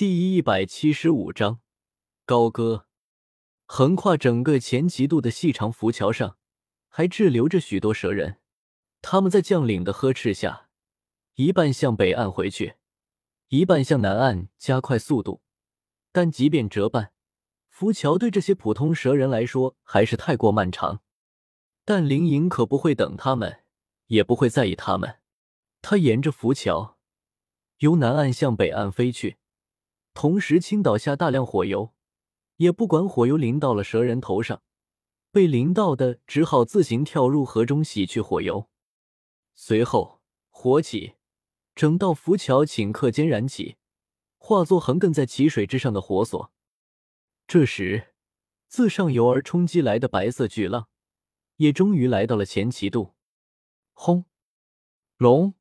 [0.00, 1.60] 第一百七十五章
[2.24, 2.86] 高歌。
[3.66, 6.38] 横跨整个前极度的细长浮桥上，
[6.88, 8.38] 还滞留着许多蛇人。
[9.02, 10.70] 他们在将领的呵斥下，
[11.34, 12.76] 一半向北岸回去，
[13.48, 15.42] 一半向南岸加快速度。
[16.12, 17.12] 但即便折半，
[17.68, 21.02] 浮桥对这些普通蛇人来说还是太过漫长。
[21.84, 23.64] 但灵隐可不会等他们，
[24.06, 25.18] 也不会在意他们。
[25.82, 26.96] 他沿着浮桥，
[27.80, 29.36] 由南岸向北岸飞去。
[30.14, 31.94] 同时倾倒下大量火油，
[32.56, 34.62] 也不管火油淋到了蛇人头上，
[35.30, 38.68] 被淋到的只好自行跳入河中洗去火油。
[39.54, 41.14] 随后火起，
[41.74, 43.76] 整道浮桥顷刻间燃起，
[44.38, 46.52] 化作横亘在奇水之上的火索。
[47.46, 48.14] 这时，
[48.68, 50.88] 自上游而冲击来的白色巨浪，
[51.56, 53.14] 也终于来到了前旗渡。
[53.92, 54.24] 轰！
[55.16, 55.54] 隆！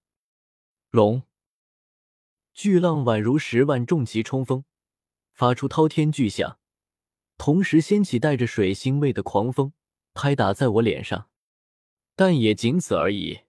[0.92, 1.24] 隆！
[2.62, 4.66] 巨浪宛如十万重骑冲锋，
[5.32, 6.60] 发出滔天巨响，
[7.38, 9.72] 同时掀起带着水腥味的狂风，
[10.14, 11.30] 拍打在我脸上。
[12.18, 13.44] 但也仅此而已，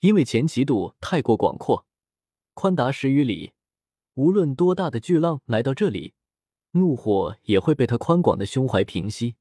[0.00, 1.86] 因为前旗渡太过广阔，
[2.52, 3.54] 宽达十余里，
[4.12, 6.12] 无论多大的巨浪来到这里，
[6.72, 9.36] 怒火也会被他宽广的胸怀平息。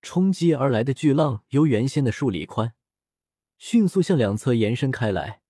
[0.00, 2.72] 冲击而来的巨浪由原先的数里宽，
[3.58, 5.42] 迅速向两侧延伸开来，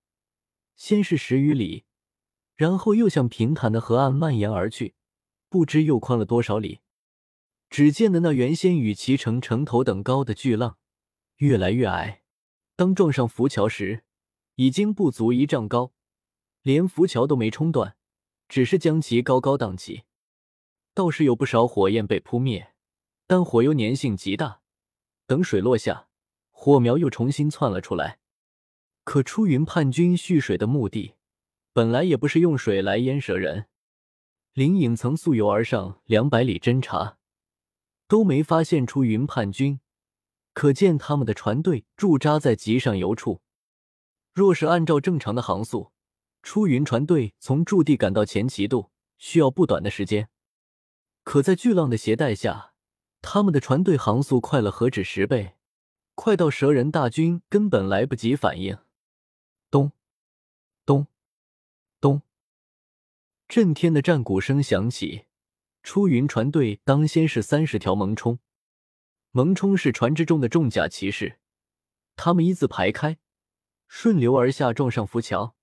[0.74, 1.84] 先是十余里。
[2.58, 4.96] 然后又向平坦的河岸蔓延而去，
[5.48, 6.80] 不知又宽了多少里。
[7.70, 10.76] 只见的那原先与其成城头等高的巨浪，
[11.36, 12.22] 越来越矮。
[12.74, 14.02] 当撞上浮桥时，
[14.56, 15.92] 已经不足一丈高，
[16.62, 17.96] 连浮桥都没冲断，
[18.48, 20.02] 只是将其高高荡起。
[20.94, 22.72] 倒是有不少火焰被扑灭，
[23.28, 24.62] 但火油粘性极大，
[25.28, 26.08] 等水落下，
[26.50, 28.18] 火苗又重新窜了出来。
[29.04, 31.14] 可出云叛军蓄水的目的。
[31.78, 33.66] 本来也不是用水来淹蛇人，
[34.52, 37.18] 林颖曾溯游而上两百里侦查，
[38.08, 39.78] 都没发现出云叛军，
[40.52, 43.42] 可见他们的船队驻扎在极上游处。
[44.34, 45.92] 若是按照正常的航速，
[46.42, 50.28] 出云船队从驻地赶到前旗渡需要不短的时间，
[51.22, 52.72] 可在巨浪的携带下，
[53.22, 55.54] 他们的船队航速快了何止十倍，
[56.16, 58.76] 快到蛇人大军根本来不及反应。
[59.70, 59.92] 咚。
[62.00, 62.22] 咚！
[63.48, 65.24] 震天的战鼓声响起，
[65.82, 68.38] 出云船队当先是三十条蒙冲。
[69.30, 71.38] 蒙冲是船只中的重甲骑士，
[72.14, 73.16] 他们一字排开，
[73.86, 75.54] 顺流而下，撞上浮桥，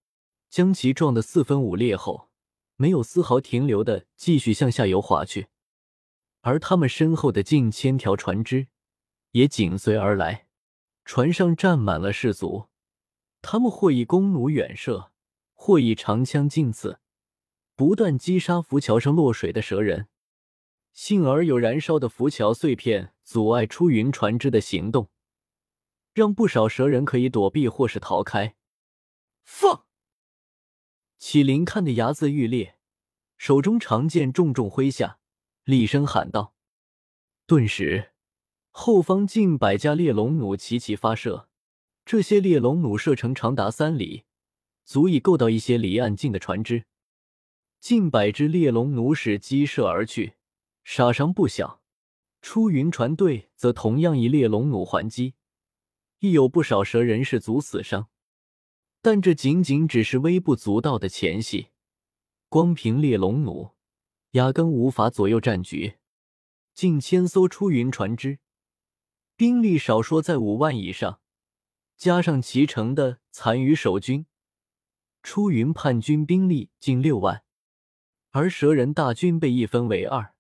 [0.50, 2.32] 将其撞得四分五裂后，
[2.76, 5.50] 没有丝毫停留的继续向下游划去。
[6.42, 8.68] 而他们身后的近千条船只
[9.32, 10.48] 也紧随而来，
[11.04, 12.70] 船上站满了士卒，
[13.44, 15.12] 他们或以弓弩远射。
[15.58, 17.00] 或以长枪近刺，
[17.76, 20.08] 不断击杀浮桥上落水的蛇人。
[20.94, 25.10] 幸而有燃烧的浮桥碎片阻碍出云船只的行动，
[26.14, 28.56] 让不少蛇人可以躲避或是逃开。
[29.44, 29.86] 放！
[31.18, 32.78] 启灵看得牙眦欲裂，
[33.38, 35.20] 手中长剑重重挥下，
[35.66, 36.54] 厉声喊道
[37.46, 38.12] ：“顿时，
[38.70, 41.50] 后方近百架猎龙弩齐齐发射，
[42.06, 44.24] 这些猎龙弩射程长达三里。”
[44.86, 46.86] 足以够到一些离岸近的船只，
[47.86, 50.34] 近百只猎龙弩矢激射而去，
[50.84, 51.84] 杀伤不小。
[52.42, 55.36] 出云船队则同样以猎龙弩还击，
[56.18, 58.10] 亦有不少蛇人士卒死伤。
[59.04, 61.68] 但这仅仅只是微不足道的前戏，
[62.50, 63.76] 光凭猎龙弩，
[64.32, 65.98] 压根无法左右战局。
[66.74, 68.40] 近千艘出云船只，
[69.36, 71.20] 兵力少说在五万以上，
[71.96, 74.26] 加上齐城的残余守军。
[75.22, 77.44] 出云叛军兵力近六万，
[78.38, 80.34] 而蛇人大军被一分为二，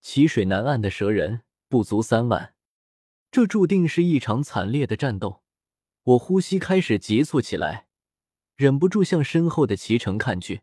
[0.00, 2.54] 齐水南岸的蛇人不足三万，
[3.30, 5.42] 这注定是一场惨烈的战斗。
[6.04, 7.86] 我呼吸开始急促起来，
[8.56, 10.62] 忍不住向身后的齐城看去。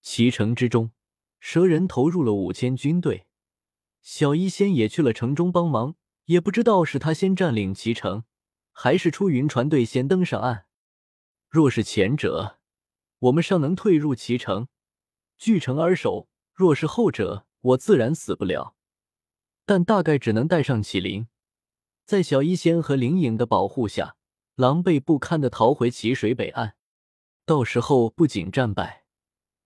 [0.00, 0.92] 齐城之中，
[1.40, 3.26] 蛇人投入了五千军队，
[4.02, 5.96] 小医仙也去了城中帮忙。
[6.26, 8.22] 也不知道是他先占领齐城，
[8.70, 10.66] 还是出云船队先登上岸。
[11.48, 12.60] 若是前者，
[13.18, 14.68] 我们尚能退入其城，
[15.42, 18.76] 据城而守；若是后者，我自然死不了，
[19.66, 21.26] 但大概只能带上启灵，
[22.04, 24.14] 在小医仙和灵影的保护下，
[24.54, 26.76] 狼狈不堪的逃回奇水北岸。
[27.44, 29.04] 到时候不仅战败，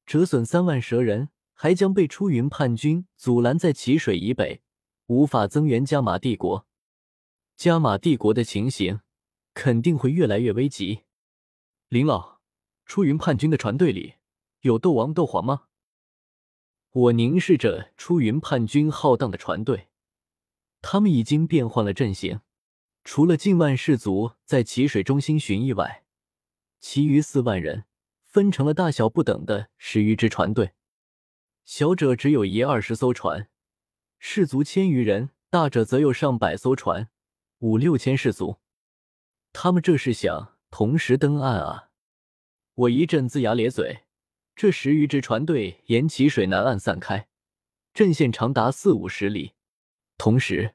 [0.06, 4.62] 折损三万蛇人，还将被出云叛军阻拦在奇水以北，
[5.08, 6.66] 无法增援加玛帝国。
[7.54, 9.00] 加玛帝国的情形
[9.52, 11.02] 肯定会越来越危急。
[11.88, 12.40] 林老。
[12.86, 14.14] 出云叛军的船队里
[14.66, 15.68] 有斗王、斗皇吗？
[16.90, 19.88] 我凝视着出云叛军浩荡的船队，
[20.82, 22.40] 他们已经变换了阵型，
[23.04, 26.04] 除了近万士卒在奇水中心巡弋外，
[26.80, 27.84] 其余四万人
[28.24, 30.72] 分成了大小不等的十余支船队。
[31.64, 33.48] 小者只有一二十艘船，
[34.18, 37.08] 士卒千余人；大者则有上百艘船，
[37.58, 38.56] 五六千士卒。
[39.52, 41.90] 他们这是想同时登岸啊！
[42.74, 44.05] 我一阵龇牙咧嘴。
[44.56, 47.28] 这十余支船队沿淇水南岸散开，
[47.92, 49.52] 阵线长达四五十里。
[50.16, 50.74] 同时，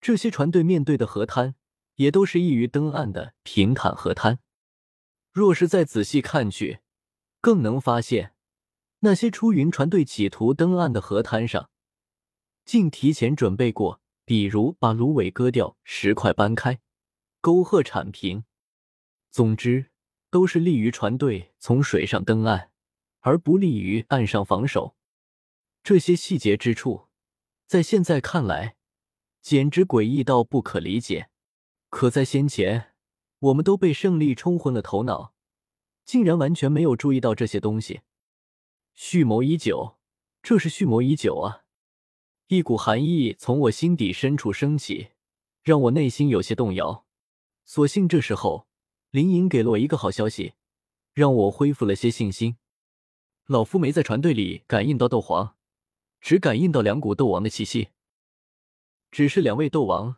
[0.00, 1.54] 这些船队面对的河滩
[1.96, 4.38] 也都是易于登岸的平坦河滩。
[5.30, 6.78] 若是再仔细看去，
[7.42, 8.32] 更能发现
[9.00, 11.68] 那些出云船队企图登岸的河滩上，
[12.64, 16.80] 竟提前准备过，比如把芦苇割掉，石块搬开，
[17.42, 18.44] 沟壑铲平。
[19.30, 19.90] 总之，
[20.30, 22.70] 都是利于船队从水上登岸。
[23.22, 24.94] 而不利于岸上防守，
[25.82, 27.08] 这些细节之处，
[27.66, 28.76] 在现在看来，
[29.40, 31.30] 简直诡异到不可理解。
[31.88, 32.94] 可在先前，
[33.38, 35.34] 我们都被胜利冲昏了头脑，
[36.04, 38.00] 竟然完全没有注意到这些东西。
[38.94, 39.98] 蓄谋已久，
[40.42, 41.64] 这是蓄谋已久啊！
[42.48, 45.10] 一股寒意从我心底深处升起，
[45.62, 47.06] 让我内心有些动摇。
[47.64, 48.66] 所幸这时候，
[49.10, 50.54] 林颖给了我一个好消息，
[51.14, 52.56] 让我恢复了些信心。
[53.46, 55.56] 老夫没在船队里感应到斗皇，
[56.20, 57.88] 只感应到两股斗王的气息。
[59.10, 60.16] 只是两位斗王，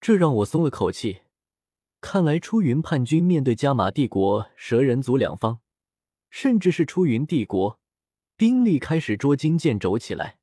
[0.00, 1.22] 这让我松了口气。
[2.00, 5.60] 看来出云叛军面对加玛帝国蛇人族两方，
[6.30, 7.78] 甚至是出云帝国，
[8.36, 10.38] 兵力开始捉襟见肘起来，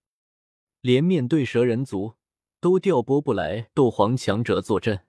[0.80, 2.16] 连面对蛇人族
[2.62, 5.06] 都调拨不来斗皇强者坐镇。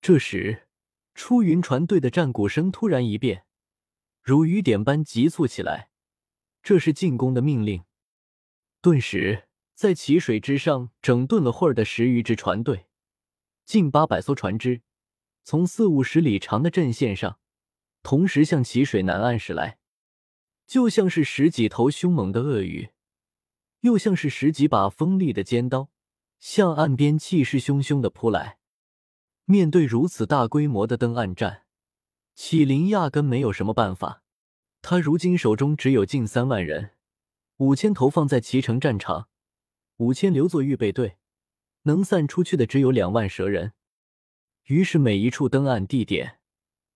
[0.00, 0.68] 这时，
[1.14, 3.44] 出云船队的战鼓声突然一变。
[4.30, 5.90] 如雨点般急促起来，
[6.62, 7.82] 这是进攻的命令。
[8.80, 12.86] 顿时，在奇水之上整顿了会儿的十余支船队，
[13.64, 14.82] 近八百艘船只，
[15.42, 17.40] 从四五十里长的阵线上，
[18.04, 19.78] 同时向奇水南岸驶来，
[20.64, 22.90] 就像是十几头凶猛的鳄鱼，
[23.80, 25.90] 又像是十几把锋利的尖刀，
[26.38, 28.60] 向岸边气势汹汹的扑来。
[29.46, 31.64] 面对如此大规模的登岸战，
[32.34, 34.22] 启灵压根没有什么办法，
[34.82, 36.92] 他如今手中只有近三万人，
[37.58, 39.28] 五千投放在脐城战场，
[39.98, 41.18] 五千留作预备队，
[41.82, 43.74] 能散出去的只有两万蛇人。
[44.64, 46.38] 于是每一处登岸地点，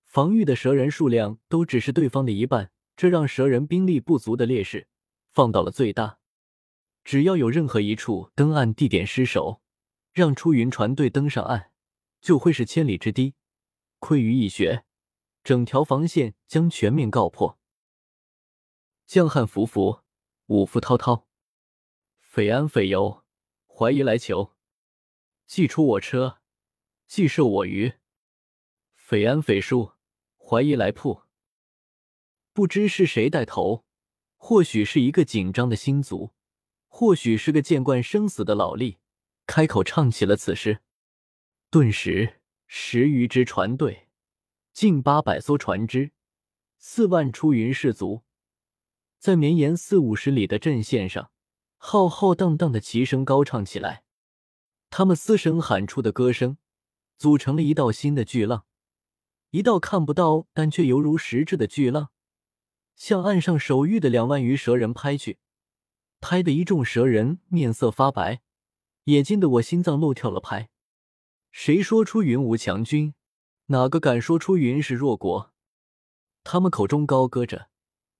[0.05, 4.87] 防御的蛇人数量都只是对方的一半，这让蛇人兵力不足的劣势
[5.33, 6.19] 放到了最大。
[7.03, 9.61] 只要有任何一处登岸地点失守，
[10.13, 11.71] 让出云船队登上岸，
[12.23, 13.35] 就会是千里之堤，
[14.01, 14.84] 溃于蚁穴。
[15.45, 17.61] 整条防线将全面告破。
[19.07, 20.01] 江汉浮浮，
[20.47, 21.29] 五福滔滔，
[22.19, 23.23] 匪安匪游，
[23.67, 24.55] 怀疑来求。
[25.47, 26.41] 既出我车，
[27.07, 27.93] 既受我鱼。
[28.95, 29.93] 匪安匪输，
[30.39, 31.25] 怀疑来铺。
[32.55, 33.85] 不知是谁带头，
[34.37, 36.33] 或许是一个紧张的新族，
[36.89, 38.97] 或许是个见惯生死的老吏，
[39.47, 40.81] 开口唱起了此诗。
[41.69, 44.04] 顿时，十余支船队。
[44.75, 46.11] 近八百艘船只，
[46.79, 48.25] 四万出云士卒，
[49.21, 51.31] 在绵延四五十里的阵线上，
[51.77, 54.03] 浩浩荡荡的齐声高唱起来。
[54.91, 56.59] 他们嘶声喊出的歌声，
[57.17, 58.65] 组成了一道新的巨浪，
[59.51, 62.11] 一道看不到但却犹如实质的巨浪，
[62.97, 65.39] 向岸上守御的两万余蛇人拍去，
[66.21, 68.43] 拍得一众蛇人面色发白，
[69.05, 70.69] 也惊得我心脏漏跳了拍。
[71.53, 73.15] 谁说出云无强军？
[73.67, 75.51] 哪个敢说出云是弱国？
[76.43, 77.71] 他们口中高歌着，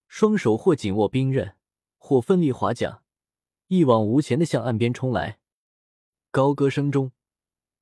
[0.07, 1.55] 双手或紧握兵刃，
[1.99, 3.03] 或奋力划桨，
[3.67, 5.39] 一往无前的向岸边冲来。
[6.31, 7.11] 高歌声中，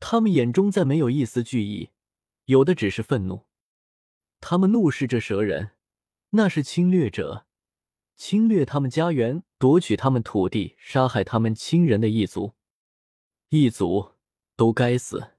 [0.01, 1.91] 他们眼中再没有一丝惧意，
[2.45, 3.45] 有的只是愤怒。
[4.41, 5.71] 他们怒视着蛇人，
[6.31, 7.45] 那是侵略者，
[8.17, 12.51] 侵略他们家园，夺取他们土地，杀害他们亲人的一族，
[13.47, 14.11] 一族
[14.57, 15.32] 都该死。